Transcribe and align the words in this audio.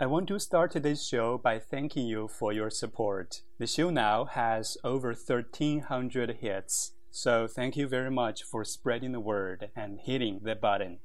I 0.00 0.06
want 0.06 0.28
to 0.28 0.38
start 0.38 0.70
today's 0.70 1.04
show 1.04 1.38
by 1.38 1.58
thanking 1.58 2.06
you 2.06 2.28
for 2.28 2.52
your 2.52 2.70
support. 2.70 3.42
The 3.58 3.66
show 3.66 3.90
now 3.90 4.26
has 4.26 4.78
over 4.84 5.08
1300 5.08 6.36
hits, 6.40 6.92
so 7.10 7.48
thank 7.48 7.76
you 7.76 7.88
very 7.88 8.12
much 8.12 8.44
for 8.44 8.64
spreading 8.64 9.10
the 9.10 9.18
word 9.18 9.70
and 9.74 9.98
hitting 9.98 10.38
the 10.44 10.54
button. 10.54 11.00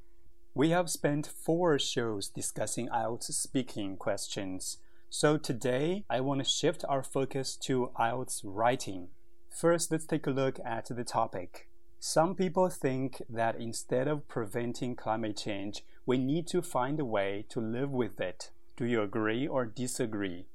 We 0.53 0.69
have 0.69 0.91
spent 0.91 1.25
four 1.25 1.79
shows 1.79 2.29
discussing 2.29 2.87
IELTS 2.89 3.33
speaking 3.33 3.97
questions, 3.97 4.77
so 5.09 5.37
today 5.37 6.05
I 6.07 6.21
want 6.21 6.43
to 6.43 6.47
shift 6.47 6.85
our 6.87 7.01
focus 7.01 7.55
to 7.63 7.89
IELTS 7.99 8.41
writing. 8.43 9.07
First, 9.49 9.91
let's 9.91 10.05
take 10.05 10.27
a 10.27 10.29
look 10.29 10.59
at 10.63 10.85
the 10.95 11.03
topic. 11.03 11.67
Some 11.99 12.35
people 12.35 12.69
think 12.69 13.23
that 13.27 13.55
instead 13.55 14.07
of 14.07 14.27
preventing 14.27 14.95
climate 14.95 15.37
change, 15.37 15.83
we 16.05 16.19
need 16.19 16.45
to 16.49 16.61
find 16.61 16.99
a 16.99 17.05
way 17.05 17.47
to 17.49 17.59
live 17.59 17.89
with 17.89 18.21
it. 18.21 18.51
Do 18.75 18.85
you 18.85 19.03
agree 19.03 19.47
or 19.47 19.65
disagree? 19.65 20.47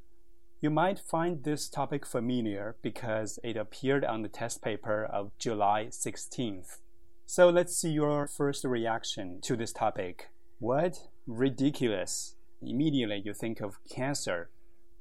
You 0.60 0.70
might 0.70 0.98
find 0.98 1.44
this 1.44 1.68
topic 1.68 2.04
familiar 2.04 2.74
because 2.82 3.38
it 3.44 3.56
appeared 3.56 4.04
on 4.04 4.22
the 4.22 4.28
test 4.28 4.60
paper 4.60 5.04
of 5.04 5.30
July 5.38 5.86
16th. 5.90 6.78
So 7.26 7.48
let's 7.48 7.76
see 7.76 7.90
your 7.90 8.26
first 8.26 8.64
reaction 8.64 9.40
to 9.42 9.54
this 9.54 9.72
topic. 9.72 10.30
What? 10.58 10.98
Ridiculous. 11.28 12.34
Immediately 12.60 13.22
you 13.24 13.34
think 13.34 13.60
of 13.60 13.78
cancer. 13.88 14.50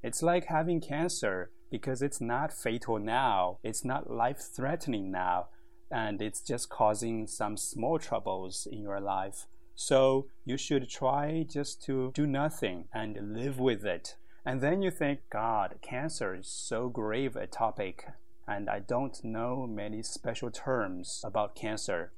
It's 0.03 0.21
like 0.21 0.45
having 0.45 0.79
cancer 0.79 1.49
because 1.71 2.03
it's 2.03 2.21
not 2.21 2.53
fatal 2.53 2.99
now, 2.99 3.57
it's 3.63 3.83
not 3.83 4.11
life 4.11 4.39
threatening 4.55 5.09
now, 5.09 5.47
and 5.89 6.21
it's 6.21 6.41
just 6.41 6.69
causing 6.69 7.25
some 7.25 7.57
small 7.57 7.97
troubles 7.97 8.67
in 8.71 8.83
your 8.83 8.99
life. 8.99 9.47
So 9.79 10.25
you 10.43 10.57
should 10.57 10.89
try 10.89 11.45
just 11.47 11.83
to 11.83 12.11
do 12.15 12.25
nothing 12.25 12.85
and 12.91 13.35
live 13.35 13.59
with 13.59 13.85
it. 13.85 14.15
And 14.43 14.59
then 14.59 14.81
you 14.81 14.89
think, 14.89 15.19
God, 15.29 15.75
cancer 15.83 16.33
is 16.33 16.47
so 16.47 16.89
grave 16.89 17.35
a 17.35 17.45
topic, 17.45 18.07
and 18.47 18.69
I 18.71 18.79
don't 18.79 19.23
know 19.23 19.67
many 19.67 20.01
special 20.01 20.49
terms 20.49 21.21
about 21.23 21.55
cancer. 21.55 22.11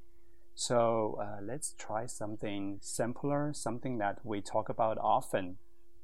So 0.56 1.20
uh, 1.22 1.42
let's 1.44 1.76
try 1.78 2.06
something 2.06 2.78
simpler, 2.82 3.52
something 3.54 3.98
that 3.98 4.20
we 4.24 4.40
talk 4.40 4.70
about 4.70 4.98
often. 4.98 5.58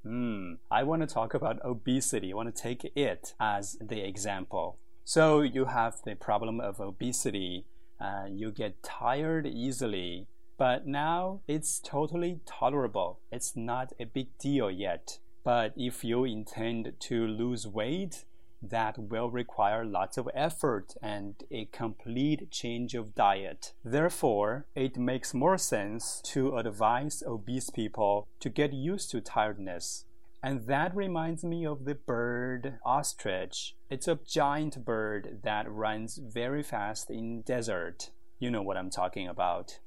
Hmm, 0.03 0.55
I 0.69 0.83
want 0.83 1.03
to 1.03 1.07
talk 1.07 1.33
about 1.33 1.63
obesity. 1.63 2.33
I 2.33 2.35
want 2.35 2.53
to 2.53 2.61
take 2.61 2.91
it 2.95 3.33
as 3.39 3.77
the 3.79 4.05
example. 4.05 4.77
So 5.05 5.39
you 5.41 5.65
have 5.65 6.01
the 6.03 6.15
problem 6.15 6.59
of 6.59 6.81
obesity. 6.81 7.65
Uh, 7.99 8.25
you 8.29 8.51
get 8.51 8.83
tired 8.83 9.47
easily, 9.47 10.27
but 10.57 10.87
now 10.87 11.41
it's 11.47 11.79
totally 11.79 12.39
tolerable. 12.45 13.19
It's 13.31 13.55
not 13.55 13.93
a 13.99 14.05
big 14.05 14.37
deal 14.37 14.71
yet. 14.71 15.19
But 15.43 15.73
if 15.77 16.03
you 16.03 16.23
intend 16.23 16.93
to 17.01 17.27
lose 17.27 17.67
weight, 17.67 18.25
that 18.61 18.97
will 18.97 19.29
require 19.29 19.85
lots 19.85 20.17
of 20.17 20.29
effort 20.33 20.95
and 21.01 21.35
a 21.51 21.65
complete 21.65 22.49
change 22.49 22.95
of 22.95 23.13
diet. 23.13 23.73
Therefore, 23.83 24.65
it 24.75 24.97
makes 24.97 25.33
more 25.33 25.57
sense 25.57 26.21
to 26.25 26.57
advise 26.57 27.21
obese 27.25 27.69
people 27.69 28.27
to 28.39 28.49
get 28.49 28.73
used 28.73 29.11
to 29.11 29.21
tiredness. 29.21 30.05
And 30.41 30.67
that 30.67 30.95
reminds 30.95 31.43
me 31.43 31.65
of 31.65 31.85
the 31.85 31.95
bird 31.95 32.77
ostrich. 32.85 33.75
It's 33.89 34.07
a 34.07 34.19
giant 34.27 34.85
bird 34.85 35.39
that 35.43 35.71
runs 35.71 36.17
very 36.17 36.63
fast 36.63 37.09
in 37.09 37.41
desert. 37.41 38.11
You 38.39 38.51
know 38.51 38.61
what 38.61 38.77
I'm 38.77 38.89
talking 38.89 39.27
about. 39.27 39.79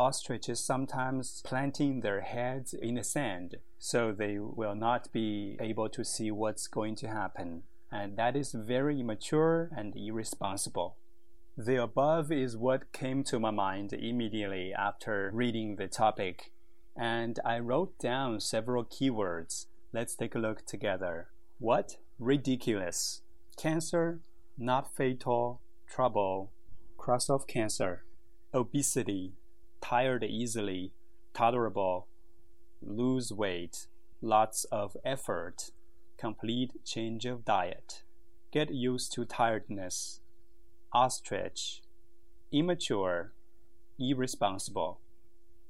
Ostriches 0.00 0.58
sometimes 0.58 1.42
planting 1.44 2.00
their 2.00 2.22
heads 2.22 2.72
in 2.72 2.94
the 2.94 3.04
sand 3.04 3.56
so 3.78 4.12
they 4.12 4.38
will 4.38 4.74
not 4.74 5.12
be 5.12 5.58
able 5.60 5.88
to 5.90 6.04
see 6.04 6.30
what's 6.30 6.66
going 6.66 6.96
to 6.96 7.08
happen 7.08 7.62
and 7.92 8.16
that 8.16 8.36
is 8.36 8.52
very 8.52 9.00
immature 9.00 9.70
and 9.76 9.94
irresponsible. 9.96 10.96
The 11.56 11.82
above 11.82 12.30
is 12.30 12.56
what 12.56 12.92
came 12.92 13.24
to 13.24 13.40
my 13.40 13.50
mind 13.50 13.92
immediately 13.92 14.72
after 14.72 15.30
reading 15.34 15.76
the 15.76 15.88
topic, 15.88 16.52
and 16.96 17.38
I 17.44 17.58
wrote 17.58 17.98
down 17.98 18.40
several 18.40 18.84
keywords. 18.84 19.66
Let's 19.92 20.14
take 20.14 20.34
a 20.34 20.38
look 20.38 20.64
together. 20.64 21.28
What? 21.58 21.96
Ridiculous. 22.18 23.22
Cancer, 23.56 24.20
not 24.56 24.94
fatal, 24.94 25.60
trouble, 25.86 26.52
cross 26.96 27.28
off 27.28 27.46
cancer. 27.46 28.04
Obesity, 28.54 29.32
tired 29.80 30.24
easily, 30.24 30.92
tolerable, 31.34 32.06
lose 32.82 33.32
weight, 33.32 33.86
lots 34.20 34.64
of 34.64 34.96
effort, 35.04 35.70
complete 36.16 36.72
change 36.84 37.24
of 37.24 37.44
diet, 37.44 38.02
get 38.52 38.70
used 38.70 39.12
to 39.12 39.24
tiredness, 39.24 40.20
ostrich, 40.92 41.82
immature, 42.52 43.32
irresponsible. 43.98 45.00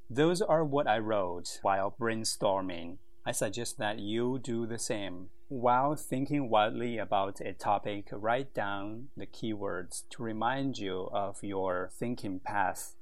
Those 0.09 0.43
are 0.43 0.65
what 0.65 0.89
I 0.89 0.99
wrote 0.99 1.59
while 1.63 1.95
brainstorming. 1.99 2.99
I 3.25 3.33
suggest 3.33 3.79
that 3.79 3.99
you 3.99 4.41
do 4.43 4.67
the 4.67 4.79
same. 4.79 5.29
While 5.49 5.95
thinking 5.95 6.49
wildly 6.49 6.99
about 6.99 7.41
a 7.41 7.53
topic, 7.53 8.09
write 8.13 8.55
down 8.55 9.09
the 9.17 9.27
keywords 9.27 10.05
to 10.11 10.23
remind 10.23 10.79
you 10.79 11.11
of 11.13 11.43
your 11.43 11.91
thinking 11.93 12.41
path. 12.41 12.95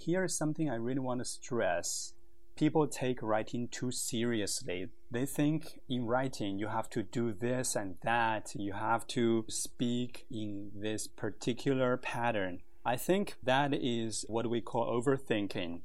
Here's 0.00 0.36
something 0.36 0.70
I 0.70 0.76
really 0.76 1.00
want 1.00 1.20
to 1.20 1.24
stress 1.24 2.14
people 2.58 2.88
take 2.88 3.22
writing 3.22 3.68
too 3.68 3.92
seriously. 3.92 4.88
They 5.12 5.24
think 5.24 5.80
in 5.88 6.06
writing 6.06 6.58
you 6.58 6.66
have 6.66 6.90
to 6.90 7.04
do 7.04 7.32
this 7.32 7.76
and 7.76 7.94
that, 8.02 8.52
you 8.56 8.72
have 8.72 9.06
to 9.08 9.44
speak 9.48 10.26
in 10.28 10.72
this 10.74 11.06
particular 11.06 11.96
pattern. 11.96 12.60
I 12.84 12.96
think 12.96 13.36
that 13.44 13.72
is 13.72 14.24
what 14.28 14.50
we 14.50 14.60
call 14.60 14.90
overthinking. 15.00 15.82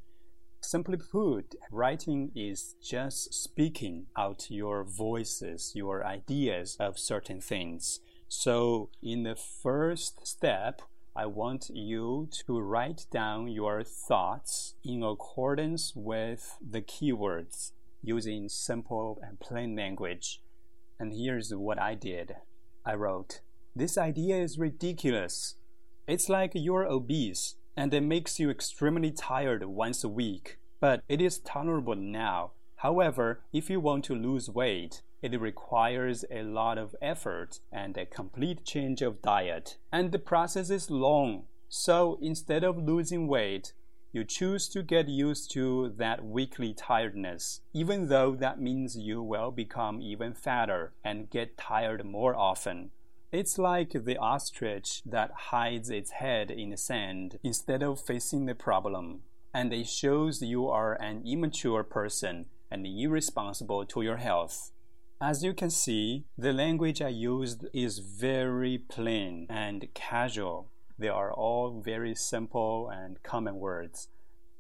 Simply 0.62 0.98
put, 0.98 1.56
writing 1.72 2.32
is 2.36 2.76
just 2.82 3.34
speaking 3.34 4.08
out 4.18 4.50
your 4.50 4.84
voices, 4.84 5.74
your 5.76 6.06
ideas 6.06 6.76
of 6.80 6.98
certain 6.98 7.40
things. 7.40 8.00
So, 8.30 8.90
in 9.04 9.24
the 9.24 9.36
first 9.36 10.26
step, 10.26 10.82
I 11.16 11.28
want 11.28 11.70
you 11.72 12.28
to 12.48 12.60
write 12.60 13.06
down 13.12 13.48
your 13.48 13.84
thoughts 13.84 14.74
in 14.84 15.04
accordance 15.04 15.94
with 15.96 16.58
the 16.68 16.82
keywords 16.82 17.72
using 18.02 18.50
simple 18.50 19.20
and 19.22 19.40
plain 19.40 19.76
language. 19.76 20.42
And 21.00 21.14
here's 21.14 21.54
what 21.54 21.80
I 21.80 21.94
did 21.94 22.38
I 22.84 22.96
wrote, 22.96 23.42
This 23.76 23.96
idea 23.96 24.38
is 24.38 24.58
ridiculous. 24.58 25.56
It's 26.08 26.30
like 26.30 26.54
you're 26.56 26.88
obese 26.88 27.56
and 27.78 27.94
it 27.94 28.02
makes 28.02 28.40
you 28.40 28.50
extremely 28.50 29.12
tired 29.12 29.64
once 29.66 30.04
a 30.04 30.10
week, 30.10 30.58
but 30.80 31.04
it 31.08 31.22
is 31.22 31.38
tolerable 31.38 31.96
now. 31.96 32.54
However, 32.78 33.42
if 33.54 33.70
you 33.70 33.80
want 33.80 34.04
to 34.06 34.16
lose 34.16 34.50
weight, 34.50 35.04
it 35.24 35.40
requires 35.40 36.26
a 36.30 36.44
lot 36.44 36.78
of 36.78 36.96
effort 37.02 37.62
and 37.72 37.98
a 37.98 38.06
complete 38.06 38.66
change 38.66 39.02
of 39.02 39.22
diet. 39.22 39.78
And 39.92 40.12
the 40.12 40.20
process 40.20 40.70
is 40.70 40.92
long. 40.92 41.46
So 41.70 42.20
instead 42.22 42.64
of 42.64 42.78
losing 42.78 43.28
weight, 43.28 43.74
you 44.12 44.26
choose 44.26 44.68
to 44.70 44.84
get 44.84 45.08
used 45.08 45.50
to 45.52 45.94
that 45.98 46.24
weekly 46.24 46.74
tiredness, 46.74 47.62
even 47.74 48.10
though 48.10 48.36
that 48.36 48.62
means 48.62 48.98
you 48.98 49.24
will 49.24 49.50
become 49.50 50.02
even 50.02 50.34
fatter 50.34 50.92
and 51.04 51.30
get 51.30 51.58
tired 51.58 52.06
more 52.06 52.36
often. 52.36 52.92
It's 53.32 53.58
like 53.58 53.94
the 53.94 54.18
ostrich 54.18 55.02
that 55.06 55.32
hides 55.50 55.90
its 55.90 56.12
head 56.12 56.52
in 56.52 56.70
the 56.70 56.78
sand 56.78 57.40
instead 57.44 57.82
of 57.82 58.00
facing 58.00 58.46
the 58.46 58.54
problem. 58.54 59.22
And 59.54 59.74
it 59.74 59.88
shows 59.88 60.42
you 60.42 60.68
are 60.68 61.02
an 61.02 61.24
immature 61.26 61.84
person 61.84 62.46
and 62.70 62.86
irresponsible 62.86 63.86
to 63.86 64.02
your 64.02 64.18
health. 64.18 64.73
As 65.26 65.42
you 65.42 65.54
can 65.54 65.70
see, 65.70 66.26
the 66.38 66.52
language 66.52 67.02
I 67.02 67.08
used 67.08 67.66
is 67.74 68.00
very 68.00 68.78
plain 68.78 69.48
and 69.50 69.88
casual. 69.94 70.68
They 71.00 71.08
are 71.08 71.32
all 71.32 71.80
very 71.80 72.14
simple 72.14 72.90
and 72.90 73.24
common 73.24 73.56
words. 73.56 74.10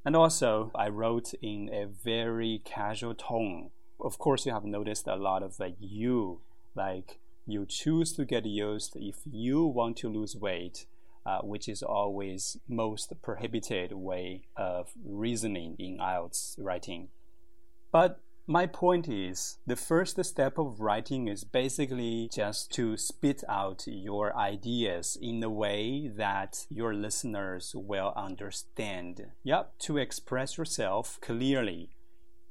And 0.05 0.15
also, 0.15 0.71
I 0.73 0.87
wrote 0.87 1.33
in 1.41 1.69
a 1.73 1.85
very 1.85 2.61
casual 2.63 3.13
tone. 3.13 3.71
Of 3.99 4.17
course, 4.17 4.45
you 4.45 4.53
have 4.53 4.63
noticed 4.63 5.05
a 5.05 5.17
lot 5.17 5.43
of 5.43 5.57
the 5.57 5.75
you, 5.81 6.39
like 6.75 7.19
you 7.45 7.65
choose 7.65 8.13
to 8.13 8.23
get 8.23 8.45
used 8.45 8.95
if 8.95 9.17
you 9.29 9.65
want 9.65 9.97
to 9.97 10.07
lose 10.07 10.33
weight, 10.33 10.85
uh, 11.25 11.39
which 11.39 11.67
is 11.67 11.83
always 11.83 12.55
most 12.69 13.11
prohibited 13.21 13.91
way 13.91 14.43
of 14.55 14.93
reasoning 15.03 15.75
in 15.77 15.97
IELTS 15.97 16.55
writing. 16.57 17.09
But 17.91 18.21
my 18.45 18.65
point 18.67 19.07
is, 19.07 19.57
the 19.65 19.75
first 19.75 20.23
step 20.25 20.57
of 20.57 20.79
writing 20.81 21.27
is 21.27 21.43
basically 21.43 22.29
just 22.33 22.71
to 22.73 22.97
spit 22.97 23.43
out 23.47 23.83
your 23.87 24.35
ideas 24.35 25.17
in 25.21 25.41
a 25.43 25.49
way 25.49 26.09
that 26.09 26.65
your 26.69 26.93
listeners 26.93 27.73
will 27.75 28.13
understand. 28.15 29.27
Yep, 29.43 29.73
to 29.79 29.97
express 29.97 30.57
yourself 30.57 31.19
clearly. 31.21 31.91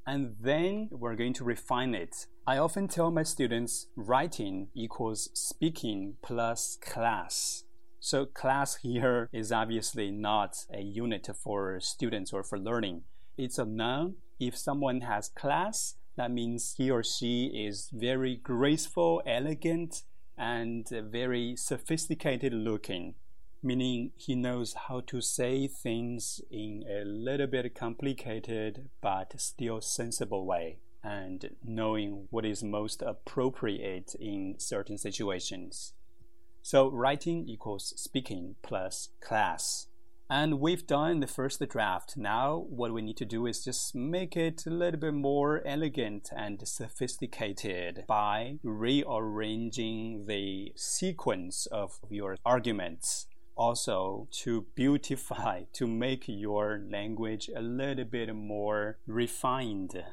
and 0.05 0.35
then 0.39 0.89
we're 0.91 1.15
going 1.15 1.33
to 1.33 1.43
refine 1.43 1.95
it. 1.95 2.27
I 2.45 2.57
often 2.57 2.87
tell 2.87 3.09
my 3.11 3.23
students 3.23 3.87
writing 3.95 4.67
equals 4.75 5.29
speaking 5.33 6.15
plus 6.21 6.77
class. 6.81 7.63
So 7.99 8.25
class 8.25 8.75
here 8.75 9.29
is 9.31 9.51
obviously 9.53 10.11
not 10.11 10.65
a 10.73 10.81
unit 10.81 11.29
for 11.41 11.79
students 11.79 12.33
or 12.33 12.43
for 12.43 12.59
learning. 12.59 13.03
It's 13.37 13.57
a 13.57 13.65
noun. 13.65 14.15
If 14.47 14.57
someone 14.57 15.01
has 15.01 15.29
class, 15.29 15.95
that 16.15 16.31
means 16.31 16.75
he 16.77 16.91
or 16.91 17.03
she 17.03 17.45
is 17.67 17.89
very 17.91 18.35
graceful, 18.35 19.21
elegant, 19.25 20.03
and 20.37 20.87
very 20.89 21.55
sophisticated 21.55 22.53
looking 22.53 23.15
meaning 23.63 24.11
he 24.15 24.35
knows 24.35 24.75
how 24.87 24.99
to 24.99 25.21
say 25.21 25.67
things 25.67 26.41
in 26.51 26.83
a 26.87 27.05
little 27.05 27.47
bit 27.47 27.73
complicated 27.73 28.89
but 29.01 29.33
still 29.39 29.79
sensible 29.79 30.45
way 30.45 30.77
and 31.01 31.49
knowing 31.63 32.27
what 32.29 32.45
is 32.45 32.63
most 32.63 33.01
appropriate 33.01 34.15
in 34.19 34.55
certain 34.57 34.97
situations. 34.97 35.93
So 36.61 36.89
writing 36.89 37.47
equals 37.47 37.93
speaking 37.95 38.55
plus 38.61 39.09
class. 39.21 39.87
And 40.29 40.59
we've 40.59 40.87
done 40.87 41.19
the 41.19 41.27
first 41.27 41.61
draft. 41.69 42.17
Now, 42.17 42.65
what 42.69 42.93
we 42.93 43.01
need 43.01 43.17
to 43.17 43.25
do 43.25 43.45
is 43.45 43.63
just 43.63 43.93
make 43.93 44.35
it 44.35 44.65
a 44.65 44.69
little 44.69 44.99
bit 44.99 45.13
more 45.13 45.61
elegant 45.65 46.29
and 46.35 46.67
sophisticated 46.67 48.05
by 48.07 48.57
rearranging 48.63 50.25
the 50.25 50.71
sequence 50.75 51.67
of 51.67 51.99
your 52.09 52.37
arguments 52.45 53.27
also 53.55 54.27
to 54.31 54.65
beautify, 54.75 55.63
to 55.73 55.87
make 55.87 56.25
your 56.27 56.81
language 56.89 57.49
a 57.55 57.61
little 57.61 58.05
bit 58.05 58.33
more 58.35 58.97
refined. 59.07 60.03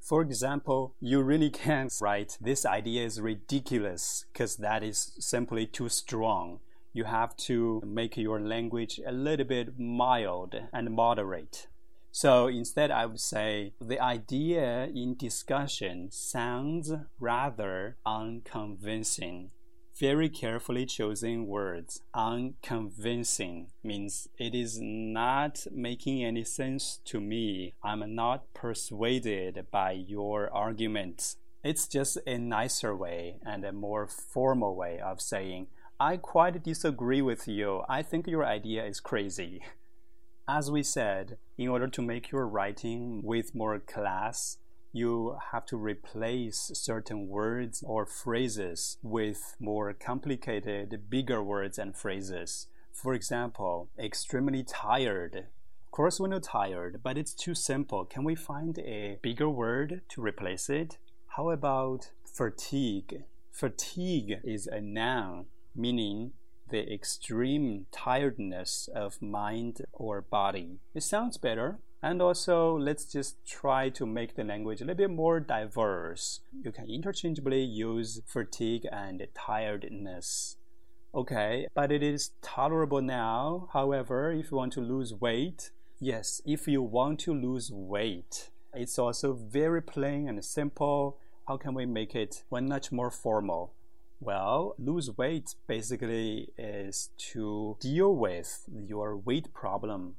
For 0.00 0.20
example, 0.20 0.94
you 1.00 1.22
really 1.22 1.50
can't 1.50 1.92
write, 2.00 2.36
this 2.40 2.66
idea 2.66 3.04
is 3.04 3.20
ridiculous, 3.20 4.26
because 4.32 4.56
that 4.56 4.82
is 4.82 5.12
simply 5.18 5.66
too 5.66 5.88
strong. 5.88 6.60
You 6.94 7.04
have 7.04 7.36
to 7.48 7.82
make 7.84 8.16
your 8.16 8.40
language 8.40 8.98
a 9.04 9.12
little 9.12 9.44
bit 9.44 9.78
mild 9.78 10.54
and 10.72 10.90
moderate. 10.92 11.66
So 12.12 12.46
instead, 12.46 12.90
I 12.90 13.04
would 13.04 13.20
say 13.20 13.74
the 13.80 14.00
idea 14.00 14.84
in 14.94 15.16
discussion 15.16 16.08
sounds 16.12 16.92
rather 17.18 17.96
unconvincing 18.06 19.50
very 19.98 20.28
carefully 20.28 20.86
chosen 20.86 21.46
words. 21.46 22.00
Unconvincing 22.14 23.68
means 23.82 24.28
it 24.38 24.54
is 24.54 24.80
not 24.80 25.66
making 25.70 26.24
any 26.24 26.44
sense 26.44 27.00
to 27.04 27.20
me. 27.20 27.74
I'm 27.82 28.14
not 28.14 28.52
persuaded 28.54 29.66
by 29.70 29.92
your 29.92 30.52
arguments. 30.52 31.36
It's 31.62 31.86
just 31.86 32.18
a 32.26 32.38
nicer 32.38 32.94
way 32.94 33.36
and 33.44 33.64
a 33.64 33.72
more 33.72 34.06
formal 34.06 34.74
way 34.74 34.98
of 34.98 35.20
saying, 35.20 35.68
I 36.04 36.18
quite 36.18 36.62
disagree 36.62 37.22
with 37.22 37.48
you. 37.48 37.82
I 37.88 38.02
think 38.02 38.26
your 38.26 38.44
idea 38.44 38.84
is 38.84 39.00
crazy. 39.00 39.62
As 40.46 40.70
we 40.70 40.82
said, 40.82 41.38
in 41.56 41.68
order 41.68 41.88
to 41.88 42.02
make 42.02 42.30
your 42.30 42.46
writing 42.46 43.22
with 43.24 43.54
more 43.54 43.78
class, 43.78 44.58
you 44.92 45.38
have 45.52 45.64
to 45.64 45.78
replace 45.78 46.70
certain 46.74 47.26
words 47.26 47.82
or 47.86 48.04
phrases 48.04 48.98
with 49.02 49.56
more 49.58 49.94
complicated, 49.94 51.08
bigger 51.08 51.42
words 51.42 51.78
and 51.78 51.96
phrases. 51.96 52.66
For 52.92 53.14
example, 53.14 53.88
extremely 53.98 54.62
tired. 54.62 55.46
Of 55.86 55.90
course, 55.90 56.20
we 56.20 56.28
know 56.28 56.38
tired, 56.38 57.00
but 57.02 57.16
it's 57.16 57.32
too 57.32 57.54
simple. 57.54 58.04
Can 58.04 58.24
we 58.24 58.34
find 58.34 58.78
a 58.78 59.18
bigger 59.22 59.48
word 59.48 60.02
to 60.10 60.20
replace 60.20 60.68
it? 60.68 60.98
How 61.28 61.48
about 61.48 62.10
fatigue? 62.30 63.22
Fatigue 63.50 64.40
is 64.44 64.66
a 64.66 64.82
noun 64.82 65.46
meaning 65.74 66.32
the 66.70 66.92
extreme 66.92 67.86
tiredness 67.92 68.88
of 68.94 69.20
mind 69.20 69.82
or 69.92 70.22
body. 70.22 70.78
It 70.94 71.02
sounds 71.02 71.36
better, 71.36 71.78
and 72.02 72.20
also, 72.20 72.76
let's 72.76 73.06
just 73.06 73.36
try 73.46 73.88
to 73.88 74.04
make 74.04 74.36
the 74.36 74.44
language 74.44 74.82
a 74.82 74.84
little 74.84 75.08
bit 75.08 75.10
more 75.10 75.40
diverse. 75.40 76.40
You 76.62 76.70
can 76.70 76.90
interchangeably 76.90 77.62
use 77.62 78.20
fatigue 78.26 78.86
and 78.92 79.26
tiredness. 79.34 80.56
Okay, 81.14 81.66
but 81.74 81.90
it 81.90 82.02
is 82.02 82.32
tolerable 82.42 83.00
now. 83.00 83.68
However, 83.72 84.32
if 84.32 84.50
you 84.50 84.58
want 84.58 84.74
to 84.74 84.80
lose 84.80 85.14
weight, 85.14 85.70
yes, 85.98 86.42
if 86.44 86.68
you 86.68 86.82
want 86.82 87.20
to 87.20 87.32
lose 87.32 87.70
weight, 87.72 88.50
it's 88.74 88.98
also 88.98 89.32
very 89.32 89.80
plain 89.80 90.28
and 90.28 90.44
simple. 90.44 91.16
How 91.48 91.56
can 91.56 91.72
we 91.72 91.86
make 91.86 92.14
it 92.14 92.42
one 92.50 92.66
notch 92.66 92.92
more 92.92 93.10
formal? 93.10 93.72
Well, 94.24 94.74
lose 94.78 95.16
weight 95.16 95.54
basically 95.66 96.48
is 96.56 97.10
to 97.32 97.76
deal 97.80 98.14
with 98.14 98.64
your 98.72 99.16
weight 99.16 99.52
problem 99.52 100.16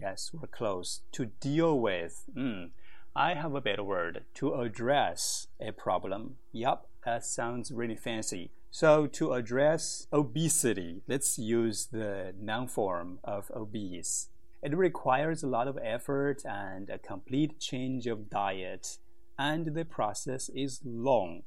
Yes, 0.00 0.30
we're 0.32 0.48
close. 0.48 1.02
To 1.12 1.26
deal 1.26 1.78
with. 1.78 2.24
Mm, 2.36 2.70
I 3.14 3.34
have 3.34 3.54
a 3.54 3.60
better 3.60 3.82
word. 3.82 4.24
To 4.34 4.54
address 4.54 5.48
a 5.60 5.72
problem. 5.72 6.36
Yup, 6.52 6.88
that 7.04 7.24
sounds 7.24 7.70
really 7.70 7.96
fancy. 7.96 8.50
So 8.70 9.06
to 9.06 9.32
address 9.32 10.06
obesity, 10.12 11.02
let's 11.08 11.38
use 11.38 11.86
the 11.86 12.34
noun 12.38 12.68
form 12.68 13.20
of 13.24 13.50
obese. 13.54 14.28
It 14.62 14.76
requires 14.76 15.42
a 15.42 15.48
lot 15.48 15.68
of 15.68 15.78
effort 15.82 16.42
and 16.44 16.90
a 16.90 16.98
complete 16.98 17.58
change 17.58 18.06
of 18.06 18.28
diet, 18.28 18.98
and 19.38 19.74
the 19.74 19.84
process 19.84 20.50
is 20.54 20.80
long. 20.84 21.42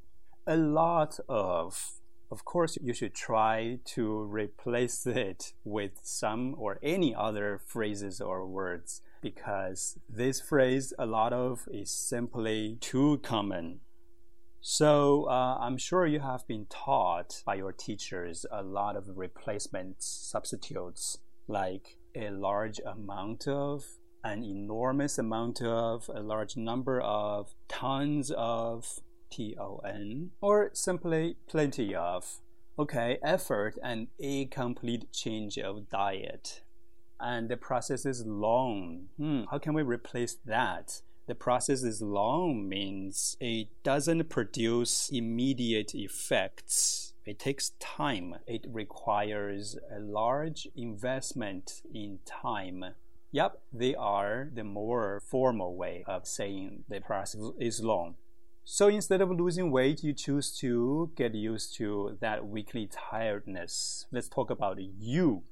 A 0.47 0.57
lot 0.57 1.19
of 1.29 1.99
of 2.31 2.45
course, 2.45 2.77
you 2.79 2.93
should 2.93 3.15
try 3.15 3.79
to 3.85 4.21
replace 4.21 5.07
it 5.07 5.53
with 5.63 5.99
some 6.03 6.55
or 6.59 6.79
any 6.83 7.15
other 7.15 7.59
phrases 7.65 8.21
or 8.21 8.45
words 8.45 9.01
because 9.21 9.97
this 10.07 10.39
phrase, 10.39 10.93
a 10.99 11.05
lot 11.07 11.33
of, 11.33 11.67
is 11.71 11.89
simply 11.89 12.77
too 12.79 13.19
common. 13.23 13.79
So, 14.61 15.23
uh, 15.23 15.57
I'm 15.59 15.77
sure 15.77 16.05
you 16.05 16.19
have 16.19 16.45
been 16.47 16.67
taught 16.69 17.41
by 17.45 17.55
your 17.55 17.71
teachers 17.71 18.45
a 18.51 18.61
lot 18.61 18.95
of 18.95 19.17
replacement 19.17 19.95
substitutes 20.03 21.17
like 21.47 21.97
a 22.15 22.29
large 22.29 22.79
amount 22.85 23.47
of, 23.47 23.85
an 24.23 24.43
enormous 24.43 25.17
amount 25.17 25.61
of, 25.61 26.09
a 26.13 26.21
large 26.21 26.55
number 26.57 27.01
of, 27.01 27.55
tons 27.67 28.31
of, 28.31 28.99
T 29.29 29.55
O 29.59 29.81
N, 29.85 30.31
or 30.41 30.71
simply 30.73 31.37
plenty 31.47 31.95
of. 31.95 32.39
Okay, 32.77 33.17
effort 33.21 33.77
and 33.83 34.07
a 34.19 34.45
complete 34.45 35.11
change 35.11 35.57
of 35.57 35.89
diet. 35.89 36.61
And 37.19 37.49
the 37.49 37.57
process 37.57 38.05
is 38.05 38.25
long. 38.25 39.09
Hmm, 39.17 39.43
how 39.51 39.57
can 39.57 39.73
we 39.73 39.81
replace 39.81 40.37
that? 40.45 41.01
The 41.27 41.35
process 41.35 41.83
is 41.83 42.01
long 42.01 42.67
means 42.67 43.37
it 43.39 43.67
doesn't 43.83 44.29
produce 44.29 45.09
immediate 45.09 45.93
effects. 45.93 47.13
It 47.25 47.37
takes 47.37 47.73
time. 47.79 48.37
It 48.47 48.65
requires 48.67 49.77
a 49.95 49.99
large 49.99 50.67
investment 50.75 51.81
in 51.93 52.19
time. 52.25 52.85
Yep, 53.31 53.59
they 53.71 53.93
are 53.93 54.49
the 54.51 54.63
more 54.63 55.21
formal 55.23 55.75
way 55.75 56.03
of 56.07 56.25
saying 56.25 56.85
the 56.89 56.99
process 56.99 57.41
is 57.59 57.83
long. 57.83 58.15
So 58.63 58.87
instead 58.87 59.21
of 59.21 59.31
losing 59.31 59.71
weight, 59.71 60.03
you 60.03 60.13
choose 60.13 60.55
to 60.59 61.11
get 61.15 61.33
used 61.33 61.75
to 61.77 62.17
that 62.21 62.47
weekly 62.47 62.87
tiredness. 62.87 64.05
Let's 64.11 64.29
talk 64.29 64.49
about 64.49 64.77
you. 64.79 65.43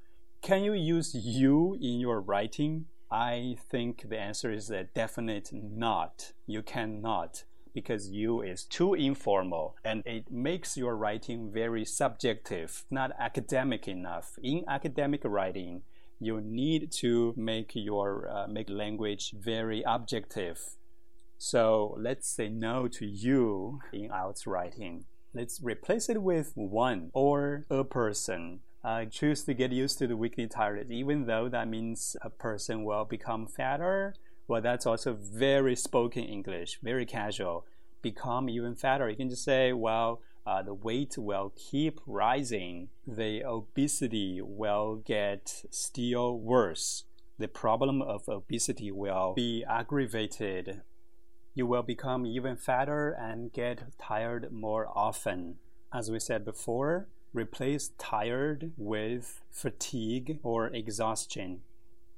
Can 0.42 0.64
you 0.64 0.74
use 0.74 1.16
you 1.16 1.78
in 1.82 2.00
your 2.00 2.22
writing? 2.22 2.86
I 3.10 3.58
think 3.72 4.10
the 4.10 4.20
answer 4.20 4.52
is 4.52 4.70
a 4.70 4.84
definite 4.84 5.50
not. 5.52 6.34
You 6.46 6.62
cannot 6.62 7.44
because 7.74 8.10
you 8.10 8.42
is 8.42 8.64
too 8.64 8.94
informal 8.94 9.76
and 9.84 10.02
it 10.06 10.32
makes 10.32 10.78
your 10.78 10.96
writing 10.96 11.52
very 11.52 11.86
subjective, 11.86 12.86
not 12.90 13.12
academic 13.20 13.88
enough. 13.88 14.38
In 14.42 14.64
academic 14.68 15.22
writing, 15.24 15.84
you 16.20 16.42
need 16.42 16.92
to 16.92 17.34
make 17.38 17.72
your 17.76 18.30
uh, 18.30 18.48
make 18.48 18.70
language 18.70 19.34
very 19.38 19.84
objective 19.86 20.60
so 21.38 21.96
let's 22.00 22.28
say 22.28 22.50
no 22.50 22.88
to 22.88 23.06
you 23.06 23.80
in 23.94 24.12
writing. 24.46 25.06
Let's 25.34 25.62
replace 25.62 26.10
it 26.10 26.22
with 26.22 26.54
one 26.56 27.12
or 27.14 27.66
a 27.70 27.84
person. 27.84 28.62
I 28.84 29.06
choose 29.06 29.44
to 29.44 29.54
get 29.54 29.72
used 29.72 30.00
to 30.00 30.08
the 30.08 30.18
weekly 30.18 30.48
tiredness, 30.48 30.92
even 30.92 31.26
though 31.26 31.50
that 31.50 31.68
means 31.68 32.16
a 32.22 32.30
person 32.30 32.84
will 32.84 33.06
become 33.06 33.46
fatter. 33.46 34.16
Well, 34.48 34.62
that's 34.62 34.86
also 34.86 35.14
very 35.14 35.76
spoken 35.76 36.24
English, 36.24 36.80
very 36.82 37.06
casual. 37.06 37.66
Become 38.02 38.50
even 38.50 38.76
fatter. 38.76 39.10
You 39.10 39.18
can 39.18 39.30
just 39.30 39.44
say, 39.44 39.74
well, 39.74 40.22
uh, 40.46 40.64
the 40.64 40.74
weight 40.74 41.18
will 41.18 41.52
keep 41.58 42.00
rising. 42.08 42.88
The 43.06 43.44
obesity 43.44 44.40
will 44.42 45.04
get 45.06 45.66
still 45.70 46.40
worse. 46.40 47.04
The 47.38 47.50
problem 47.50 48.02
of 48.02 48.30
obesity 48.30 48.92
will 48.92 49.34
be 49.36 49.66
aggravated 49.70 50.82
you 51.58 51.66
will 51.66 51.82
become 51.82 52.24
even 52.24 52.56
fatter 52.56 53.10
and 53.10 53.52
get 53.52 53.82
tired 54.00 54.52
more 54.52 54.88
often. 54.96 55.56
As 55.92 56.12
we 56.12 56.20
said 56.20 56.46
before, 56.46 57.08
replace 57.34 57.90
tired 57.98 58.74
with 58.78 59.42
fatigue 59.50 60.38
or 60.44 60.68
exhaustion. 60.68 61.62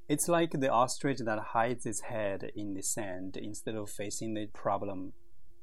It's 0.10 0.28
like 0.28 0.52
the 0.60 0.70
ostrich 0.70 1.20
that 1.20 1.40
hides 1.40 1.86
its 1.86 2.02
head 2.02 2.52
in 2.54 2.74
the 2.74 2.84
sand 2.84 3.38
instead 3.38 3.76
of 3.76 3.90
facing 3.90 4.34
the 4.34 4.48
problem. 4.48 5.14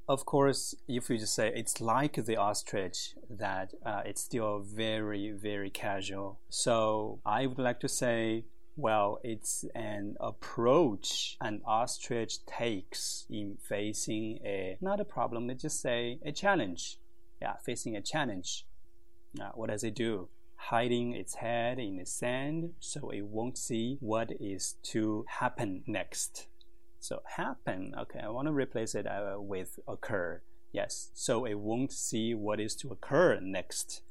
Of 0.09 0.25
course, 0.25 0.75
if 0.88 1.11
you 1.11 1.18
just 1.18 1.35
say 1.35 1.52
it's 1.54 1.78
like 1.78 2.14
the 2.25 2.38
ostrich, 2.38 3.14
that 3.28 3.75
uh, 3.85 4.02
it's 4.06 4.23
still 4.23 4.61
very, 4.61 5.33
very 5.33 5.68
casual. 5.68 6.38
So 6.49 7.18
I 7.26 7.45
would 7.45 7.59
like 7.59 7.80
to 7.80 7.88
say 7.90 8.45
well, 8.76 9.18
it's 9.25 9.64
an 9.75 10.16
approach 10.21 11.38
an 11.40 11.62
ostrich 11.64 12.45
takes 12.45 13.25
in 13.30 13.56
facing 13.61 14.38
a 14.45 14.76
not 14.80 15.00
a 15.00 15.04
problem, 15.04 15.49
let's 15.49 15.62
just 15.62 15.80
say 15.80 16.18
a 16.25 16.30
challenge. 16.30 16.99
Yeah, 17.40 17.54
facing 17.64 17.97
a 17.97 18.02
challenge. 18.02 18.66
Uh, 19.40 19.50
what 19.54 19.71
does 19.71 19.83
it 19.83 19.95
do? 19.95 20.28
Hiding 20.56 21.14
its 21.14 21.35
head 21.37 21.78
in 21.78 21.97
the 21.97 22.06
sand 22.06 22.71
so 22.80 23.11
it 23.11 23.26
won't 23.26 23.59
see 23.59 23.97
what 24.00 24.30
is 24.40 24.76
to 24.85 25.25
happen 25.28 25.83
next. 25.87 26.49
So 27.00 27.23
happen, 27.37 27.95
okay, 27.99 28.21
I 28.21 28.28
want 28.28 28.49
to 28.49 28.52
replace 28.52 28.95
it 28.95 29.06
uh, 29.06 29.37
with 29.38 29.78
occur. 29.87 30.42
Yes, 30.73 31.11
so 31.14 31.45
it 31.45 31.59
won't 31.59 31.92
see 31.92 32.35
what 32.35 32.61
is 32.61 32.75
to 32.76 32.90
occur 32.90 33.38
next. 33.40 34.02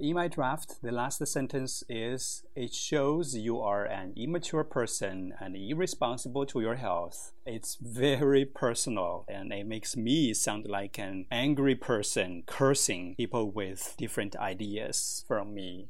In 0.00 0.14
my 0.14 0.28
draft, 0.28 0.80
the 0.80 0.92
last 0.92 1.26
sentence 1.26 1.82
is 1.88 2.44
It 2.54 2.72
shows 2.72 3.34
you 3.34 3.58
are 3.58 3.84
an 3.84 4.12
immature 4.16 4.62
person 4.62 5.34
and 5.40 5.56
irresponsible 5.56 6.46
to 6.46 6.60
your 6.60 6.76
health. 6.76 7.32
It's 7.44 7.76
very 7.80 8.44
personal 8.44 9.24
and 9.26 9.52
it 9.52 9.66
makes 9.66 9.96
me 9.96 10.34
sound 10.34 10.66
like 10.68 11.00
an 11.00 11.26
angry 11.32 11.74
person 11.74 12.44
cursing 12.46 13.16
people 13.16 13.50
with 13.50 13.96
different 13.98 14.36
ideas 14.36 15.24
from 15.26 15.52
me. 15.52 15.88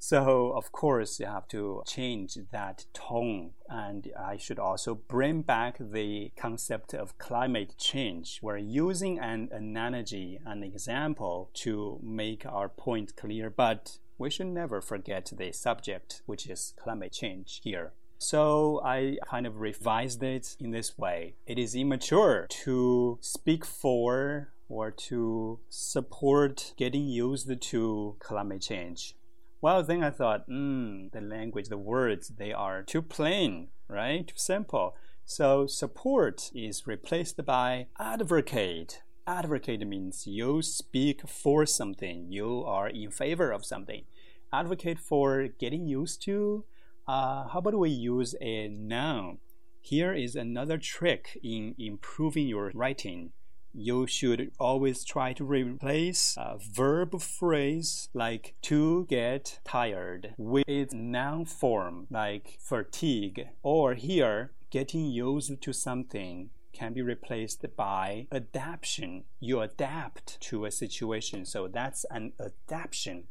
So, 0.00 0.52
of 0.52 0.70
course, 0.70 1.18
you 1.18 1.26
have 1.26 1.48
to 1.48 1.82
change 1.86 2.38
that 2.52 2.86
tone. 2.92 3.50
And 3.68 4.12
I 4.18 4.36
should 4.36 4.58
also 4.58 4.94
bring 4.94 5.42
back 5.42 5.78
the 5.80 6.30
concept 6.36 6.94
of 6.94 7.18
climate 7.18 7.74
change. 7.78 8.38
We're 8.40 8.58
using 8.58 9.18
an 9.18 9.48
analogy, 9.52 10.38
an 10.46 10.62
example 10.62 11.50
to 11.54 11.98
make 12.02 12.46
our 12.46 12.68
point 12.68 13.16
clear, 13.16 13.50
but 13.50 13.98
we 14.18 14.30
should 14.30 14.46
never 14.46 14.80
forget 14.80 15.32
the 15.36 15.52
subject, 15.52 16.22
which 16.26 16.46
is 16.48 16.74
climate 16.82 17.12
change 17.12 17.60
here. 17.62 17.92
So 18.18 18.80
I 18.84 19.18
kind 19.26 19.46
of 19.46 19.60
revised 19.60 20.22
it 20.22 20.56
in 20.58 20.72
this 20.72 20.98
way. 20.98 21.34
It 21.46 21.58
is 21.58 21.74
immature 21.74 22.46
to 22.48 23.18
speak 23.20 23.64
for 23.64 24.52
or 24.68 24.90
to 24.90 25.60
support 25.68 26.74
getting 26.76 27.06
used 27.06 27.48
to 27.60 28.16
climate 28.18 28.62
change. 28.62 29.14
Well, 29.60 29.82
then 29.82 30.04
I 30.04 30.10
thought, 30.10 30.44
hmm, 30.46 31.08
the 31.12 31.20
language, 31.20 31.68
the 31.68 31.78
words, 31.78 32.28
they 32.28 32.52
are 32.52 32.84
too 32.84 33.02
plain, 33.02 33.68
right? 33.88 34.26
Too 34.26 34.34
simple. 34.36 34.94
So 35.24 35.66
support 35.66 36.50
is 36.54 36.86
replaced 36.86 37.44
by 37.44 37.88
advocate. 37.98 39.02
Advocate 39.26 39.86
means 39.86 40.26
you 40.26 40.62
speak 40.62 41.28
for 41.28 41.66
something, 41.66 42.30
you 42.30 42.64
are 42.64 42.88
in 42.88 43.10
favor 43.10 43.50
of 43.50 43.64
something. 43.64 44.04
Advocate 44.52 44.98
for 44.98 45.48
getting 45.48 45.86
used 45.86 46.22
to. 46.22 46.64
Uh, 47.06 47.48
how 47.48 47.58
about 47.58 47.78
we 47.78 47.90
use 47.90 48.34
a 48.40 48.68
noun? 48.68 49.38
Here 49.80 50.14
is 50.14 50.36
another 50.36 50.78
trick 50.78 51.38
in 51.42 51.74
improving 51.78 52.46
your 52.46 52.70
writing 52.74 53.32
you 53.72 54.06
should 54.06 54.50
always 54.58 55.04
try 55.04 55.32
to 55.32 55.44
replace 55.44 56.34
a 56.36 56.58
verb 56.58 57.20
phrase 57.20 58.08
like 58.14 58.54
to 58.62 59.06
get 59.06 59.60
tired 59.64 60.34
with 60.36 60.64
its 60.66 60.92
noun 60.92 61.44
form 61.44 62.06
like 62.10 62.58
fatigue 62.60 63.48
or 63.62 63.94
here 63.94 64.52
getting 64.70 65.06
used 65.06 65.60
to 65.62 65.72
something 65.72 66.50
can 66.72 66.92
be 66.92 67.02
replaced 67.02 67.64
by 67.76 68.26
adaptation. 68.30 69.24
You 69.40 69.60
adapt 69.60 70.40
to 70.42 70.64
a 70.64 70.70
situation, 70.70 71.44
so 71.44 71.66
that's 71.66 72.04
an 72.10 72.32
adaptation. 72.38 73.24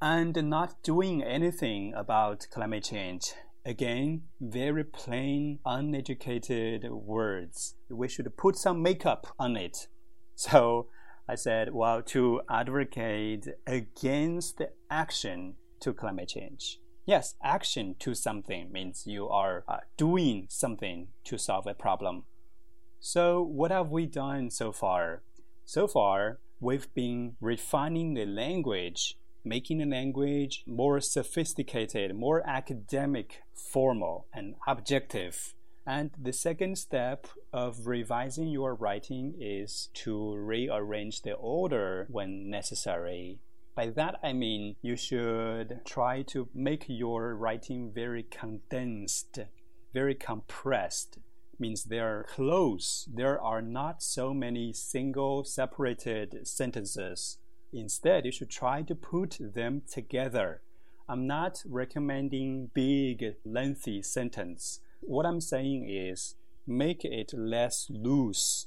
And 0.00 0.50
not 0.50 0.82
doing 0.82 1.22
anything 1.22 1.94
about 1.94 2.48
climate 2.50 2.84
change 2.84 3.32
Again, 3.64 4.22
very 4.40 4.82
plain, 4.82 5.60
uneducated 5.64 6.90
words. 6.90 7.76
We 7.88 8.08
should 8.08 8.36
put 8.36 8.56
some 8.56 8.82
makeup 8.82 9.28
on 9.38 9.56
it. 9.56 9.86
So 10.34 10.88
I 11.28 11.36
said, 11.36 11.72
well, 11.72 12.02
to 12.02 12.40
advocate 12.50 13.46
against 13.66 14.62
action 14.90 15.54
to 15.80 15.92
climate 15.92 16.28
change. 16.28 16.80
Yes, 17.06 17.34
action 17.42 17.94
to 18.00 18.14
something 18.14 18.72
means 18.72 19.06
you 19.06 19.28
are 19.28 19.64
uh, 19.68 19.78
doing 19.96 20.46
something 20.48 21.08
to 21.24 21.38
solve 21.38 21.66
a 21.68 21.74
problem. 21.74 22.24
So, 22.98 23.42
what 23.42 23.70
have 23.70 23.90
we 23.90 24.06
done 24.06 24.50
so 24.50 24.70
far? 24.70 25.22
So 25.64 25.88
far, 25.88 26.38
we've 26.60 26.92
been 26.94 27.36
refining 27.40 28.14
the 28.14 28.26
language 28.26 29.16
making 29.44 29.78
the 29.78 29.86
language 29.86 30.64
more 30.66 31.00
sophisticated, 31.00 32.14
more 32.14 32.42
academic, 32.46 33.42
formal, 33.54 34.26
and 34.32 34.54
objective. 34.66 35.54
And 35.86 36.10
the 36.20 36.32
second 36.32 36.76
step 36.78 37.26
of 37.52 37.86
revising 37.86 38.48
your 38.48 38.74
writing 38.74 39.34
is 39.40 39.88
to 39.94 40.34
rearrange 40.36 41.22
the 41.22 41.32
order 41.32 42.06
when 42.08 42.48
necessary. 42.48 43.40
By 43.74 43.88
that 43.90 44.20
I 44.22 44.32
mean 44.32 44.76
you 44.80 44.96
should 44.96 45.80
try 45.84 46.22
to 46.22 46.48
make 46.54 46.84
your 46.88 47.34
writing 47.34 47.90
very 47.92 48.22
condensed, 48.22 49.40
very 49.92 50.14
compressed. 50.14 51.18
Means 51.58 51.84
they're 51.84 52.26
close. 52.28 53.08
There 53.12 53.40
are 53.40 53.62
not 53.62 54.02
so 54.02 54.34
many 54.34 54.72
single 54.72 55.44
separated 55.44 56.46
sentences 56.46 57.38
Instead, 57.72 58.26
you 58.26 58.32
should 58.32 58.50
try 58.50 58.82
to 58.82 58.94
put 58.94 59.38
them 59.40 59.82
together. 59.90 60.60
I'm 61.08 61.26
not 61.26 61.62
recommending 61.66 62.70
big, 62.74 63.34
lengthy 63.44 64.02
sentence. 64.02 64.80
What 65.00 65.26
I'm 65.26 65.40
saying 65.40 65.88
is 65.88 66.36
make 66.66 67.04
it 67.04 67.32
less 67.34 67.88
loose, 67.90 68.66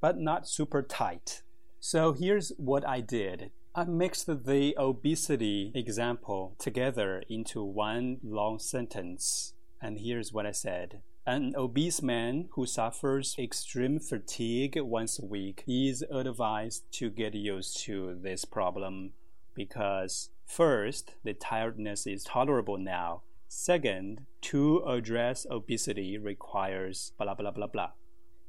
but 0.00 0.18
not 0.18 0.48
super 0.48 0.82
tight. 0.82 1.42
So 1.80 2.12
here's 2.12 2.52
what 2.56 2.86
I 2.86 3.00
did. 3.00 3.50
I 3.74 3.84
mixed 3.84 4.26
the 4.26 4.74
obesity 4.78 5.72
example 5.74 6.54
together 6.58 7.22
into 7.28 7.64
one 7.64 8.18
long 8.22 8.60
sentence. 8.60 9.54
And 9.82 9.98
here's 9.98 10.32
what 10.32 10.46
I 10.46 10.52
said. 10.52 11.00
An 11.26 11.54
obese 11.56 12.02
man 12.02 12.50
who 12.50 12.66
suffers 12.66 13.34
extreme 13.38 13.98
fatigue 13.98 14.78
once 14.78 15.18
a 15.18 15.24
week 15.24 15.64
is 15.66 16.04
advised 16.10 16.84
to 16.92 17.08
get 17.08 17.34
used 17.34 17.78
to 17.84 18.14
this 18.20 18.44
problem 18.44 19.14
because, 19.54 20.28
first, 20.44 21.14
the 21.24 21.32
tiredness 21.32 22.06
is 22.06 22.24
tolerable 22.24 22.76
now. 22.76 23.22
Second, 23.48 24.26
to 24.42 24.84
address 24.86 25.46
obesity 25.50 26.18
requires 26.18 27.12
blah 27.18 27.32
blah 27.32 27.52
blah 27.52 27.68
blah. 27.68 27.92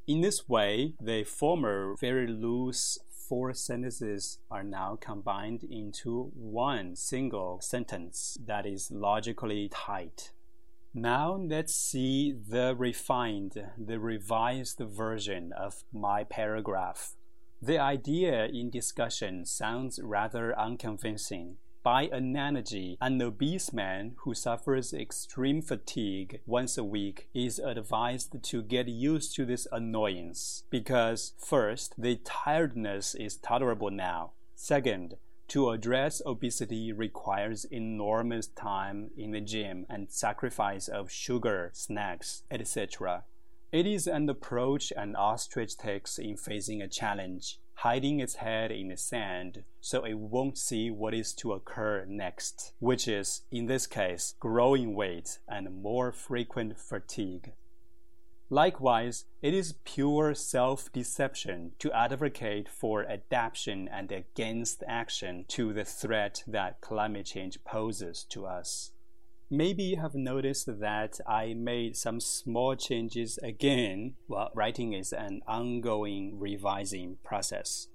In 0.06 0.20
this 0.20 0.50
way, 0.50 0.96
the 1.00 1.24
former 1.24 1.96
very 1.98 2.28
loose 2.28 3.00
four 3.10 3.54
sentences 3.54 4.40
are 4.52 4.64
now 4.64 4.98
combined 5.00 5.64
into 5.64 6.30
one 6.36 6.98
single 6.98 7.62
sentence 7.62 8.38
that 8.46 8.66
is 8.66 8.92
logically 8.92 9.70
tight. 9.70 10.32
Now 10.98 11.36
let's 11.36 11.76
see 11.76 12.32
the 12.32 12.74
refined, 12.74 13.62
the 13.78 14.00
revised 14.00 14.80
version 14.80 15.52
of 15.52 15.84
my 15.92 16.24
paragraph. 16.24 17.16
The 17.62 17.78
idea 17.78 18.46
in 18.46 18.70
discussion 18.70 19.46
sounds 19.46 20.00
rather 20.02 20.58
unconvincing. 20.58 21.58
By 21.84 22.04
analogy, 22.04 22.98
an 23.02 23.22
obese 23.22 23.74
man 23.74 24.14
who 24.20 24.34
suffers 24.34 24.94
extreme 24.94 25.62
fatigue 25.62 26.40
once 26.46 26.78
a 26.78 26.84
week 26.86 27.28
is 27.34 27.60
advised 27.60 28.42
to 28.42 28.62
get 28.62 28.88
used 28.88 29.36
to 29.36 29.44
this 29.44 29.68
annoyance 29.74 30.64
because, 30.70 31.34
first, 31.38 31.94
the 31.98 32.22
tiredness 32.24 33.16
is 33.16 33.36
tolerable 33.36 33.92
now. 33.92 34.32
Second, 34.56 35.18
to 35.48 35.70
address 35.70 36.22
obesity 36.26 36.92
requires 36.92 37.66
enormous 37.66 38.48
time 38.48 39.12
in 39.18 39.32
the 39.32 39.42
gym 39.42 39.86
and 39.90 40.12
sacrifice 40.12 40.88
of 40.88 41.12
sugar, 41.12 41.72
snacks, 41.74 42.44
etc. 42.50 43.24
It 43.72 43.86
is 43.86 44.08
an 44.08 44.30
approach 44.30 44.92
an 44.96 45.16
ostrich 45.16 45.78
takes 45.78 46.18
in 46.18 46.38
facing 46.38 46.82
a 46.82 46.88
challenge, 46.88 47.60
hiding 47.76 48.20
its 48.20 48.36
head 48.36 48.72
in 48.72 48.88
the 48.88 48.98
sand 48.98 49.64
so 49.82 50.04
it 50.04 50.14
won't 50.14 50.58
see 50.58 50.90
what 50.90 51.14
is 51.14 51.34
to 51.34 51.54
occur 51.54 52.06
next, 52.06 52.74
which 52.80 53.08
is, 53.08 53.42
in 53.52 53.66
this 53.66 53.86
case, 53.86 54.36
growing 54.40 54.96
weight 54.96 55.40
and 55.48 55.82
more 55.82 56.12
frequent 56.12 56.80
fatigue. 56.80 57.52
Likewise, 58.50 59.26
it 59.42 59.54
is 59.56 59.80
pure 59.86 60.36
self 60.36 60.92
deception 60.94 61.72
to 61.80 61.92
advocate 61.92 62.70
for 62.70 63.04
adaptation 63.04 63.88
and 63.88 64.12
against 64.12 64.84
action 64.88 65.46
to 65.48 65.74
the 65.74 65.84
threat 65.84 66.44
that 66.46 66.80
climate 66.80 67.26
change 67.26 67.64
poses 67.64 68.24
to 68.30 68.46
us. 68.46 68.92
Maybe 69.50 69.84
you 69.84 70.02
have 70.02 70.16
noticed 70.16 70.80
that 70.80 71.20
I 71.28 71.54
made 71.54 71.96
some 71.96 72.20
small 72.20 72.76
changes 72.76 73.38
again. 73.40 74.16
Well, 74.28 74.52
writing 74.54 74.94
is 74.94 75.12
an 75.14 75.42
ongoing 75.48 76.40
revising 76.40 77.18
process. 77.24 77.88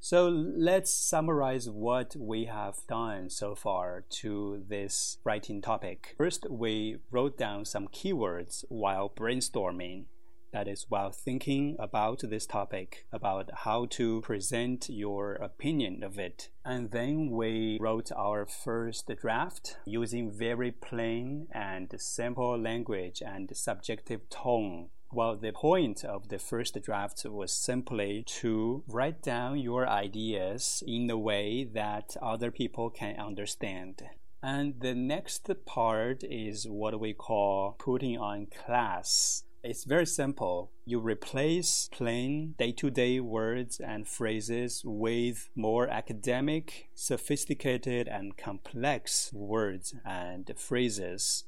So 0.00 0.28
let's 0.28 0.94
summarize 0.94 1.68
what 1.68 2.14
we 2.16 2.44
have 2.44 2.76
done 2.88 3.28
so 3.28 3.54
far 3.54 4.04
to 4.20 4.62
this 4.68 5.18
writing 5.24 5.60
topic. 5.60 6.14
First, 6.16 6.46
we 6.48 6.98
wrote 7.10 7.36
down 7.36 7.64
some 7.64 7.88
keywords 7.88 8.64
while 8.68 9.10
brainstorming. 9.10 10.04
That 10.52 10.68
is, 10.68 10.86
while 10.88 11.10
thinking 11.10 11.76
about 11.78 12.22
this 12.22 12.46
topic, 12.46 13.04
about 13.12 13.50
how 13.52 13.86
to 13.90 14.20
present 14.22 14.88
your 14.88 15.34
opinion 15.34 16.02
of 16.02 16.18
it. 16.18 16.50
And 16.64 16.92
then 16.92 17.30
we 17.30 17.76
wrote 17.80 18.10
our 18.12 18.46
first 18.46 19.10
draft 19.20 19.76
using 19.84 20.30
very 20.30 20.70
plain 20.70 21.48
and 21.52 21.92
simple 21.98 22.58
language 22.58 23.22
and 23.26 23.54
subjective 23.54 24.28
tone 24.30 24.90
well, 25.12 25.36
the 25.36 25.52
point 25.52 26.04
of 26.04 26.28
the 26.28 26.38
first 26.38 26.80
draft 26.82 27.24
was 27.24 27.52
simply 27.52 28.24
to 28.26 28.82
write 28.88 29.22
down 29.22 29.58
your 29.58 29.88
ideas 29.88 30.82
in 30.86 31.08
a 31.10 31.18
way 31.18 31.64
that 31.64 32.16
other 32.20 32.50
people 32.50 32.90
can 32.90 33.16
understand. 33.16 34.02
And 34.42 34.80
the 34.80 34.94
next 34.94 35.50
part 35.64 36.22
is 36.22 36.68
what 36.68 37.00
we 37.00 37.12
call 37.12 37.76
putting 37.78 38.18
on 38.18 38.46
class. 38.46 39.44
It's 39.62 39.84
very 39.84 40.06
simple. 40.06 40.70
You 40.84 41.00
replace 41.00 41.88
plain 41.90 42.54
day 42.56 42.70
to 42.72 42.90
day 42.90 43.18
words 43.18 43.80
and 43.80 44.06
phrases 44.06 44.82
with 44.84 45.50
more 45.56 45.88
academic, 45.88 46.88
sophisticated, 46.94 48.06
and 48.06 48.36
complex 48.36 49.32
words 49.32 49.94
and 50.04 50.52
phrases 50.56 51.44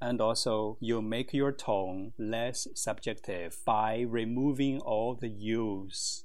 and 0.00 0.20
also 0.20 0.76
you 0.80 1.02
make 1.02 1.32
your 1.32 1.52
tone 1.52 2.12
less 2.18 2.66
subjective 2.74 3.58
by 3.64 4.00
removing 4.00 4.80
all 4.80 5.14
the 5.14 5.28
yous. 5.28 6.24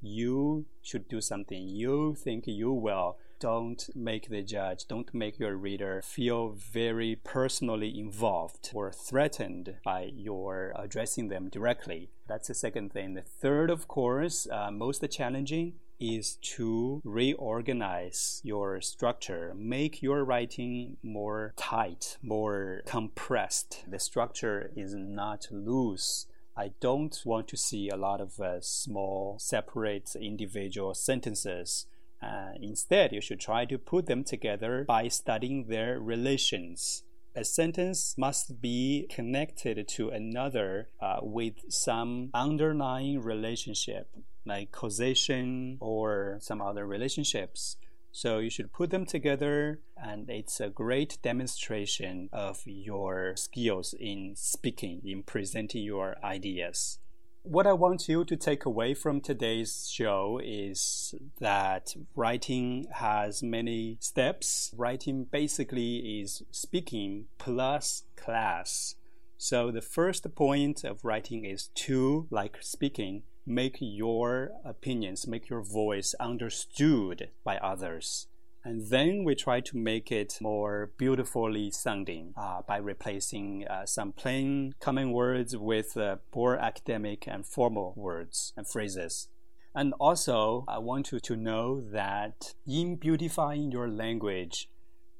You 0.00 0.66
should 0.82 1.08
do 1.08 1.20
something. 1.20 1.68
You 1.68 2.14
think 2.14 2.46
you 2.46 2.72
will. 2.72 3.18
Don't 3.40 3.88
make 3.94 4.30
the 4.30 4.42
judge, 4.42 4.86
don't 4.88 5.14
make 5.14 5.38
your 5.38 5.56
reader 5.56 6.02
feel 6.02 6.48
very 6.48 7.20
personally 7.22 7.96
involved 7.96 8.70
or 8.74 8.90
threatened 8.90 9.76
by 9.84 10.10
your 10.12 10.72
addressing 10.74 11.28
them 11.28 11.48
directly. 11.48 12.10
That's 12.26 12.48
the 12.48 12.54
second 12.54 12.92
thing. 12.92 13.14
The 13.14 13.22
third, 13.22 13.70
of 13.70 13.86
course, 13.86 14.48
uh, 14.50 14.72
most 14.72 15.04
challenging 15.12 15.74
is 16.00 16.36
to 16.36 17.00
reorganize 17.04 18.40
your 18.44 18.80
structure, 18.80 19.52
make 19.56 20.02
your 20.02 20.24
writing 20.24 20.96
more 21.02 21.54
tight, 21.56 22.16
more 22.22 22.82
compressed. 22.86 23.84
The 23.88 23.98
structure 23.98 24.70
is 24.76 24.94
not 24.94 25.48
loose. 25.50 26.26
I 26.56 26.72
don't 26.80 27.20
want 27.24 27.48
to 27.48 27.56
see 27.56 27.88
a 27.88 27.96
lot 27.96 28.20
of 28.20 28.40
uh, 28.40 28.60
small, 28.60 29.38
separate 29.38 30.14
individual 30.16 30.94
sentences. 30.94 31.86
Uh, 32.20 32.50
instead, 32.60 33.12
you 33.12 33.20
should 33.20 33.38
try 33.38 33.64
to 33.64 33.78
put 33.78 34.06
them 34.06 34.24
together 34.24 34.84
by 34.86 35.06
studying 35.08 35.68
their 35.68 36.00
relations. 36.00 37.04
A 37.36 37.44
sentence 37.44 38.16
must 38.18 38.60
be 38.60 39.06
connected 39.08 39.86
to 39.86 40.08
another 40.08 40.88
uh, 41.00 41.18
with 41.22 41.54
some 41.68 42.30
underlying 42.34 43.22
relationship 43.22 44.08
like 44.48 44.72
causation 44.72 45.76
or 45.80 46.38
some 46.40 46.60
other 46.60 46.86
relationships. 46.86 47.76
So 48.10 48.38
you 48.38 48.50
should 48.50 48.72
put 48.72 48.90
them 48.90 49.06
together, 49.06 49.80
and 49.96 50.28
it's 50.28 50.60
a 50.60 50.70
great 50.70 51.18
demonstration 51.22 52.28
of 52.32 52.62
your 52.64 53.36
skills 53.36 53.94
in 53.98 54.34
speaking, 54.34 55.02
in 55.04 55.22
presenting 55.22 55.84
your 55.84 56.16
ideas. 56.24 56.98
What 57.42 57.66
I 57.66 57.74
want 57.74 58.08
you 58.08 58.24
to 58.24 58.36
take 58.36 58.64
away 58.64 58.94
from 58.94 59.20
today's 59.20 59.88
show 59.88 60.40
is 60.42 61.14
that 61.38 61.94
writing 62.16 62.88
has 62.92 63.42
many 63.42 63.96
steps. 64.00 64.74
Writing 64.76 65.24
basically 65.24 66.20
is 66.20 66.42
speaking 66.50 67.26
plus 67.38 68.02
class. 68.16 68.96
So 69.36 69.70
the 69.70 69.80
first 69.80 70.34
point 70.34 70.82
of 70.82 71.04
writing 71.04 71.44
is 71.44 71.68
to, 71.86 72.26
like 72.30 72.58
speaking, 72.60 73.22
make 73.48 73.78
your 73.80 74.52
opinions, 74.64 75.26
make 75.26 75.48
your 75.48 75.62
voice 75.62 76.14
understood 76.20 77.30
by 77.42 77.56
others. 77.58 78.26
And 78.64 78.88
then 78.88 79.24
we 79.24 79.34
try 79.34 79.60
to 79.60 79.76
make 79.76 80.12
it 80.12 80.38
more 80.40 80.90
beautifully 80.98 81.70
sounding 81.70 82.34
uh, 82.36 82.60
by 82.66 82.76
replacing 82.76 83.66
uh, 83.66 83.86
some 83.86 84.12
plain 84.12 84.74
common 84.80 85.12
words 85.12 85.56
with 85.56 85.96
uh, 85.96 86.16
more 86.34 86.56
academic 86.56 87.26
and 87.26 87.46
formal 87.46 87.94
words 87.96 88.52
and 88.56 88.68
phrases. 88.68 89.28
And 89.74 89.94
also, 89.98 90.64
I 90.68 90.78
want 90.78 91.12
you 91.12 91.20
to 91.20 91.36
know 91.36 91.80
that 91.80 92.54
in 92.66 92.96
beautifying 92.96 93.70
your 93.70 93.88
language, 93.88 94.68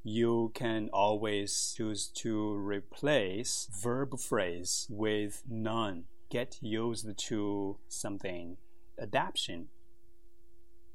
you 0.03 0.51
can 0.55 0.91
always 0.93 1.75
choose 1.77 2.09
to 2.09 2.55
replace 2.55 3.69
verb 3.83 4.19
phrase 4.19 4.87
with 4.91 5.43
noun 5.49 6.05
get 6.29 6.59
used 6.61 7.07
to 7.17 7.79
something 7.89 8.57
adaptation. 9.01 9.69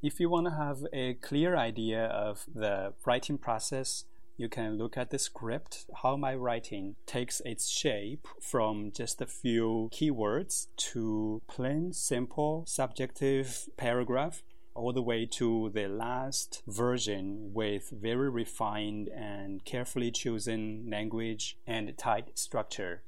If 0.02 0.20
you 0.20 0.30
want 0.30 0.48
to 0.48 0.54
have 0.54 0.86
a 0.92 1.14
clear 1.16 1.56
idea 1.56 2.06
of 2.06 2.46
the 2.54 2.94
writing 3.06 3.38
process, 3.38 4.06
you 4.36 4.50
can 4.50 4.78
look 4.78 4.98
at 4.98 5.12
the 5.12 5.20
script, 5.20 5.86
how 6.02 6.18
my 6.18 6.36
writing 6.36 6.96
takes 7.06 7.42
its 7.46 7.70
shape 7.70 8.28
from 8.42 8.92
just 8.92 9.22
a 9.22 9.28
few 9.28 9.90
keywords 9.94 10.68
to 10.76 11.42
plain, 11.48 11.94
simple, 11.94 12.66
subjective 12.68 13.70
paragraph, 13.78 14.44
all 14.76 14.92
the 14.92 15.04
way 15.04 15.26
to 15.26 15.70
the 15.74 15.88
last 15.88 16.64
version 16.68 17.52
with 17.54 17.92
very 17.92 18.30
refined 18.30 19.08
and 19.10 19.64
carefully 19.66 20.10
chosen 20.12 20.86
language 20.90 21.58
and 21.68 21.96
tight 21.98 22.32
structure. 22.34 23.04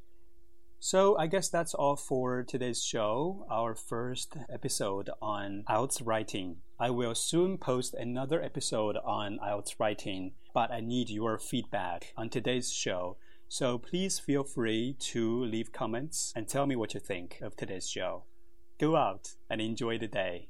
So 0.80 1.18
I 1.18 1.28
guess 1.28 1.50
that's 1.50 1.74
all 1.74 1.96
for 1.96 2.44
today's 2.44 2.84
show, 2.84 3.48
our 3.50 3.74
first 3.74 4.38
episode 4.50 5.10
on 5.22 5.64
IELTS 5.68 6.02
writing. 6.06 6.58
I 6.80 6.92
will 6.92 7.16
soon 7.16 7.58
post 7.58 7.96
another 7.96 8.42
episode 8.42 8.98
on 9.04 9.40
IELTS 9.44 9.80
writing, 9.80 10.34
but 10.54 10.72
I 10.72 10.82
need 10.82 11.10
your 11.10 11.40
feedback 11.40 12.14
on 12.16 12.30
today's 12.30 12.72
show. 12.72 13.18
So 13.48 13.78
please 13.78 14.20
feel 14.20 14.44
free 14.44 14.96
to 15.00 15.44
leave 15.46 15.72
comments 15.72 16.34
and 16.36 16.48
tell 16.48 16.68
me 16.68 16.76
what 16.76 16.94
you 16.94 17.00
think 17.00 17.40
of 17.42 17.56
today's 17.56 17.90
show. 17.90 18.24
Go 18.78 18.96
out 18.96 19.36
and 19.50 19.62
enjoy 19.62 19.98
the 19.98 20.08
day. 20.08 20.50